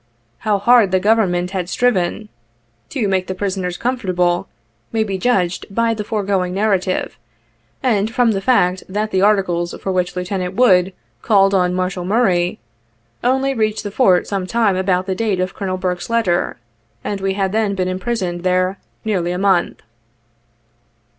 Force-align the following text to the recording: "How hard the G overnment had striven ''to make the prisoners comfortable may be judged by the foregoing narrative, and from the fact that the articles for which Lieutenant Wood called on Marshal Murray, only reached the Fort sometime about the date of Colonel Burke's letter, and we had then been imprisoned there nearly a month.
"How 0.47 0.57
hard 0.57 0.89
the 0.89 0.99
G 0.99 1.07
overnment 1.07 1.51
had 1.51 1.69
striven 1.69 2.29
''to 2.89 3.07
make 3.07 3.27
the 3.27 3.35
prisoners 3.35 3.77
comfortable 3.77 4.47
may 4.91 5.03
be 5.03 5.19
judged 5.19 5.67
by 5.69 5.93
the 5.93 6.03
foregoing 6.03 6.55
narrative, 6.55 7.19
and 7.83 8.09
from 8.09 8.31
the 8.31 8.41
fact 8.41 8.81
that 8.89 9.11
the 9.11 9.21
articles 9.21 9.75
for 9.79 9.91
which 9.91 10.15
Lieutenant 10.15 10.55
Wood 10.55 10.93
called 11.21 11.53
on 11.53 11.75
Marshal 11.75 12.03
Murray, 12.03 12.57
only 13.23 13.53
reached 13.53 13.83
the 13.83 13.91
Fort 13.91 14.25
sometime 14.25 14.75
about 14.75 15.05
the 15.05 15.13
date 15.13 15.39
of 15.39 15.53
Colonel 15.53 15.77
Burke's 15.77 16.09
letter, 16.09 16.57
and 17.03 17.21
we 17.21 17.35
had 17.35 17.51
then 17.51 17.75
been 17.75 17.87
imprisoned 17.87 18.41
there 18.41 18.79
nearly 19.05 19.31
a 19.31 19.37
month. 19.37 19.83